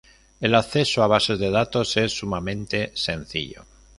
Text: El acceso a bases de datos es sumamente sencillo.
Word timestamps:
El 0.39 0.55
acceso 0.55 1.03
a 1.03 1.05
bases 1.05 1.37
de 1.37 1.51
datos 1.51 1.95
es 1.95 2.11
sumamente 2.17 2.91
sencillo. 2.95 3.65